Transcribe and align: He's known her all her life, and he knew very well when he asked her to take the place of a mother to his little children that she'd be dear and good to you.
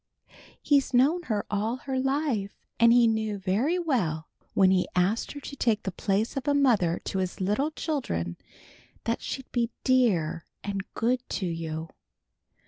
He's 0.63 0.95
known 0.95 1.21
her 1.29 1.45
all 1.51 1.75
her 1.75 1.99
life, 1.99 2.55
and 2.79 2.91
he 2.91 3.05
knew 3.05 3.37
very 3.37 3.77
well 3.77 4.29
when 4.55 4.71
he 4.71 4.87
asked 4.95 5.33
her 5.33 5.39
to 5.41 5.55
take 5.55 5.83
the 5.83 5.91
place 5.91 6.35
of 6.35 6.47
a 6.47 6.55
mother 6.55 6.99
to 7.05 7.19
his 7.19 7.39
little 7.39 7.69
children 7.69 8.35
that 9.03 9.21
she'd 9.21 9.51
be 9.51 9.69
dear 9.83 10.47
and 10.63 10.91
good 10.95 11.21
to 11.29 11.45
you. 11.45 11.87